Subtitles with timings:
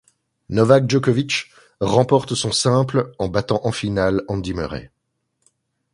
[0.49, 4.89] Novak Djokovic remporte son en simple en battant en finale Andy Murray.